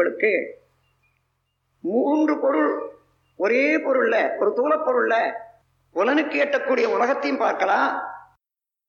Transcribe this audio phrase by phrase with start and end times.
[0.00, 0.30] உங்களுக்கு
[1.84, 2.70] மூன்று பொருள்
[3.44, 5.16] ஒரே பொருள்ல ஒரு தூளப்பொருள்ல
[5.94, 7.88] புலனுக்கு எட்டக்கூடிய உலகத்தையும் பார்க்கலாம்.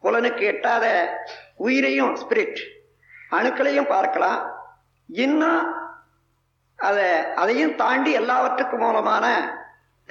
[0.03, 0.85] புலனுக்கு எட்டாத
[1.65, 2.61] உயிரையும் ஸ்பிரிட்
[3.37, 4.39] அணுக்களையும் பார்க்கலாம்.
[5.09, 5.61] இன்னும்
[6.79, 7.09] அதை
[7.41, 9.25] அதையும் தாண்டி எல்லாவற்றுக்கும் மூலமான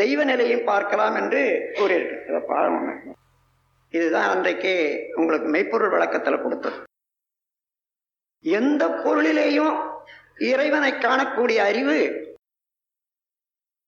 [0.02, 1.42] தெய்வ நிலையும் பார்க்கலாம் என்று
[1.78, 3.16] கூறியிருக்கு பாடம்
[3.94, 4.74] இதுதான் அன்றைக்கு
[5.14, 6.78] உங்களுக்கு மெய்ப்பொருள் விளக்கத்தில் கொடுத்தது.
[8.44, 9.74] எந்த பொருளிலேயும்
[10.48, 11.96] இறைவனை காணக்கூடிய அறிவு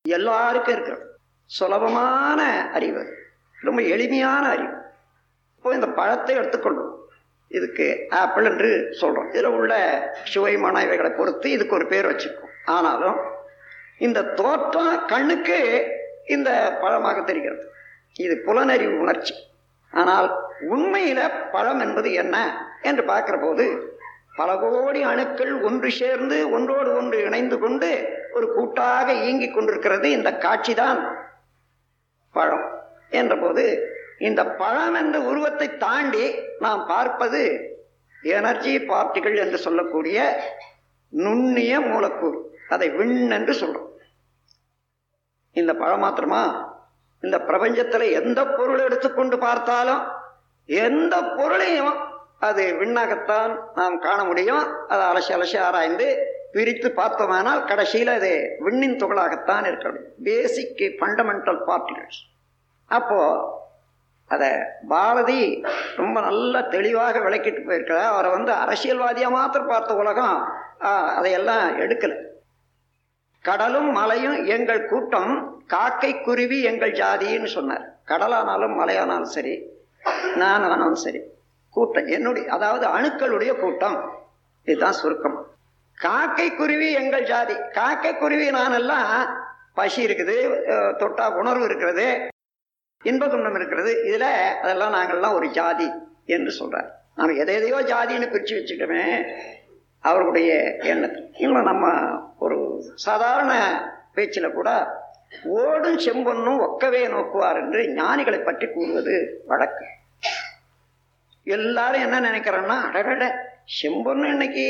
[0.07, 1.05] எல்லாருக்கும் இருக்கிறது.
[1.45, 3.03] சுலபமான அறிவு
[3.67, 4.75] ரொம்ப எளிமையான அறிவு.
[5.55, 6.91] இப்போ இந்த பழத்தை எடுத்துக்கொள்ளும்.
[7.47, 8.71] இதுக்கு ஆப்பிள் என்று
[9.01, 9.29] சொல்றோம்.
[9.29, 9.73] இதில் உள்ள
[10.23, 13.19] சுவைமான இவைகளை பொறுத்து இதுக்கு ஒரு பேர் வச்சிருக்கோம் ஆனாலும்
[13.97, 15.59] இந்த தோற்றம் கண்ணுக்கு
[16.25, 16.49] இந்த
[16.81, 17.65] பழமாக தெரிகிறது.
[18.13, 19.35] இது புலனறிவு உணர்ச்சி.
[19.91, 20.27] ஆனால்
[20.69, 21.19] உண்மையில
[21.51, 22.35] பழம் என்பது என்ன
[22.81, 23.65] என்று பார்க்கிற போது
[24.35, 27.89] பல கோடி அணுக்கள் ஒன்று சேர்ந்து ஒன்றோடு ஒன்று இணைந்து கொண்டு
[28.33, 31.17] ஒரு கூட்டாக இயங்கிக் கொண்டிருக்கிறது இந்த காட்சிதான்
[32.31, 32.65] பழம்
[33.09, 33.83] என்றபோது
[34.19, 37.41] இந்த பழம் என்ற உருவத்தை தாண்டி நாம் பார்ப்பது
[38.23, 40.17] எனர்ஜி பார்ட்டிகள் என்று சொல்லக்கூடிய
[41.09, 43.89] நுண்ணிய மூலக்கூறு அதை விண் என்று சொல்றோம்.
[45.51, 46.43] இந்த பழம் மாத்திரமா?
[47.21, 50.03] இந்த பிரபஞ்சத்தில் எந்த பொருள் எடுத்துக்கொண்டு பார்த்தாலும்
[50.65, 51.93] எந்த பொருளையும்
[52.47, 54.63] அது விண்ணாகத்தான் நாம் காண முடியும்.
[54.91, 56.07] அதை அலசி அலசி ஆராய்ந்து
[56.55, 58.31] பிரித்து பார்த்தோமானால் கடைசியில் அது
[58.65, 60.13] விண்ணின் துகளாகத்தான் இருக்க முடியும்.
[60.29, 62.21] பேசிக் ஃபண்டமெண்டல் பார்ட்டிகல்ஸ்
[62.97, 63.61] அப்போது
[64.33, 64.49] அதை
[64.91, 65.41] பாரதி
[66.01, 68.11] ரொம்ப நல்ல தெளிவாக விளக்கிட்டு போயிருக்கிறார்.
[68.11, 70.37] அவரை வந்து அரசியல்வாதியாக மாத்திரம் பார்த்த உலகம்
[71.17, 72.13] அதையெல்லாம் எடுக்கல.
[73.47, 75.33] கடலும் மலையும் எங்கள் கூட்டம்
[75.73, 77.85] காக்கை குருவி எங்கள் ஜாதின்னு சொன்னார்.
[78.11, 79.53] கடலானாலும் மலையானாலும் சரி
[80.41, 81.21] நானானாலும் சரி.
[81.75, 83.97] கூட்டம் என்னுடைய அதாவது அணுக்களுடைய கூட்டம்.
[84.67, 85.37] இதுதான் சுருக்கம்.
[85.97, 87.55] காக்கை குருவி எங்கள் ஜாதி.
[87.77, 89.11] காக்கை குருவி நானெல்லாம்
[89.77, 90.35] பசி இருக்குது
[91.01, 92.05] தொட்டா உணர்வு இருக்கிறது
[93.01, 93.91] இன்பதுண்ணம் இருக்கிறது.
[94.09, 94.27] இதுல
[94.63, 95.87] அதெல்லாம் நாங்கள்லாம் ஒரு ஜாதி
[96.35, 96.89] என்று சொல்றார்
[97.19, 99.01] நாம் எதை எதையோ ஜாதின்னு பிரித்து வச்சுட்டோமே
[100.03, 100.51] அவர்களுடைய
[100.91, 101.85] எண்ணத்தில் இல்லை நம்ம
[102.45, 102.57] ஒரு
[103.05, 103.51] சாதாரண
[104.15, 104.69] பேச்சில் கூட
[105.57, 109.15] ஓடும் செம்பொன்னும் ஒக்கவே நோக்குவார் என்று ஞானிகளை பற்றி கூறுவது
[109.51, 109.85] வழக்கு.
[111.45, 113.25] எல்லாரும் என்ன நினைக்கிறோன்னா அடடட
[113.77, 114.65] செம்பொன்னு இன்னைக்கு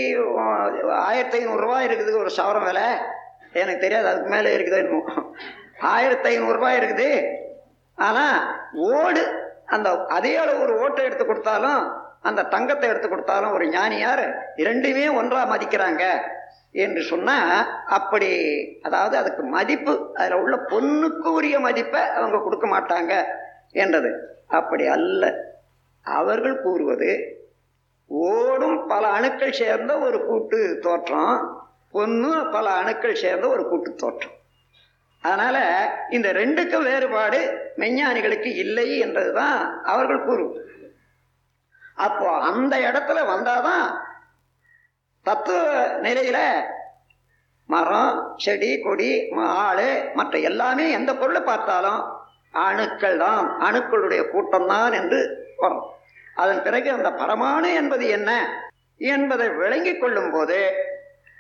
[1.10, 2.88] ஆயிரத்தி ஐநூறுரூவா இருக்குது ஒரு சவரம் விலை.
[3.62, 5.24] எனக்கு தெரியாது அதுக்கு மேலே இருக்குதோ என்னமோ.
[5.96, 7.10] ஆயிரத்தி ஐநூறுரூவா இருக்குது.
[8.08, 8.38] ஆனால்
[8.92, 9.24] ஓடு
[9.76, 11.84] அந்த அதே அளவு ஒரு ஓட்டை எடுத்து கொடுத்தாலும்
[12.30, 14.26] அந்த தங்கத்தை எடுத்து கொடுத்தாலும் ஒரு ஞானியார்
[14.64, 16.04] இரண்டுமே ஒன்றா மதிக்கிறாங்க
[16.84, 17.56] என்று சொன்னால்
[17.98, 18.30] அப்படி
[18.88, 23.14] அதாவது அதுக்கு மதிப்பு அதில் உள்ள பொண்ணுக்கு உரிய மதிப்பை அவங்க கொடுக்க மாட்டாங்க
[23.84, 24.12] என்றது.
[24.60, 25.34] அப்படி அல்ல.
[26.06, 27.42] அவர்கள் கூறுவது
[28.08, 34.34] ஓடும் பல அணுக்கள் சேர்ந்த ஒரு கூட்டு தோற்றம் பொண்ணு பல அணுக்கள் சேர்ந்த ஒரு கூட்டு தோற்றம்.
[35.22, 35.58] அதனால
[36.10, 37.40] இந்த ரெண்டுக்கும் வேறுபாடு
[37.78, 40.60] மெஞ்ஞானிகளுக்கு இல்லை என்றதுதான் அவர்கள் கூறுவது
[41.96, 43.88] அப்போ அந்த இடத்துல வந்தாதான்
[45.22, 46.38] தத்துவ நிலையில
[47.66, 52.02] மரம் செடி கொடி ஆளு மற்ற எல்லாமே எந்த பொருளை பார்த்தாலும்
[52.62, 55.20] அணுக்கள் தான் அணுக்களுடைய கூட்டம் தான் என்று
[55.58, 55.86] வரும்
[56.36, 58.32] அதன் பிறகு அந்த பரமானு என்பது என்ன?
[59.10, 60.60] என்பதை விளங்கிக் கொள்ளும் போது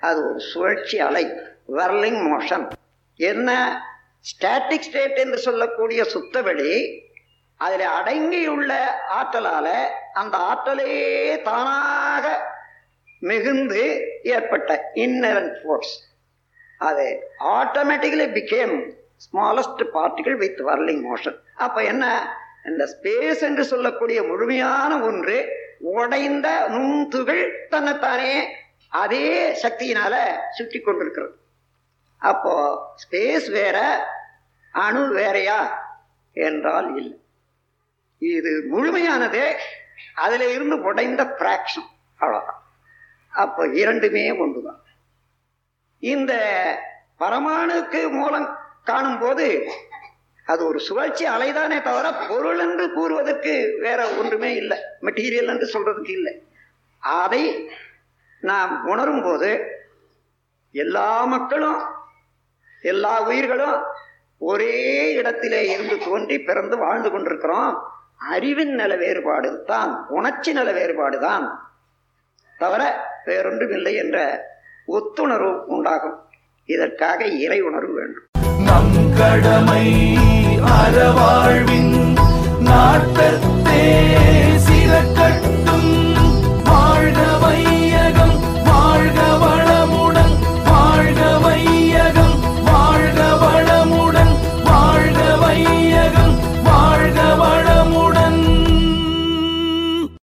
[0.02, 1.26] அது ஒரு சுழற்சி அலை
[1.70, 2.66] வெர்லிங் மோஷன்
[3.20, 3.50] என்ன?
[4.26, 6.74] ஸ்டாட்டிக் ஸ்டேட் என்று சொல்லக்கூடிய சுத்தவெளி
[7.60, 8.72] அதில் அடங்கியுள்ள
[9.18, 9.68] ஆற்றலால
[10.14, 10.92] அந்த ஆற்றலே
[11.44, 12.26] தானாக
[13.22, 13.84] மிகுந்து
[14.32, 15.94] ஏற்பட்ட இன்னரன் ஃபோர்ஸ்
[16.82, 17.06] அது
[17.54, 18.76] automatically became
[19.26, 22.06] smallest particle with whirling motion அப்போ என்ன?
[22.66, 25.38] இந்த ஸ்பேஸ் என்று சொல்லக்கூடிய முழுமையான ஒன்று
[25.80, 28.56] உடைந்த நுண்துகள் தன்னைத்தானே
[28.88, 30.14] அதே சக்தியினால
[30.50, 31.36] சுற்றி கொண்டிருக்கிறது.
[32.18, 32.54] அப்போ
[33.04, 33.78] ஸ்பேஸ் வேற
[34.72, 35.60] அணு வேறையா?
[36.34, 37.18] என்றால் இல்லை.
[38.18, 39.56] இது முழுமையானது
[40.16, 42.62] அதுல இருந்து உடைந்த பிராக்ஷன் அவ்வளோதான்
[43.30, 44.82] அப்போ இரண்டுமே ஒன்றுதான்.
[46.00, 46.34] இந்த
[47.20, 49.72] பரமாணுக்கு மூலம் காணும் போது
[50.46, 54.78] அது ஒரு சுழற்சி அலைதானே தவிர பொருள் என்று கூறுவதற்கு வேற ஒன்றுமே இல்லை.
[55.02, 56.34] மெட்டீரியல் என்று சொல்றதுக்கு இல்லை.
[57.00, 57.70] அதை
[58.42, 59.52] நாம் உணரும் போது
[60.72, 61.80] எல்லா மக்களும்
[62.82, 63.84] எல்லா உயிர்களும்
[64.38, 67.92] ஒரே இடத்திலே இருந்து தோன்றி பிறந்து வாழ்ந்து கொண்டிருக்கிறோம்.
[68.18, 71.46] அறிவின் நில வேறுபாடு தான் உணர்ச்சி நில வேறுபாடு தான்.
[72.58, 72.82] தவிர
[73.26, 74.18] வேறொன்றும் இல்லை என்ற
[74.88, 76.20] ஒத்துணர்வு உண்டாகும்.
[76.66, 78.28] இதற்காக இறை உணர்வு வேண்டும்.
[78.74, 79.88] நம் கடமை.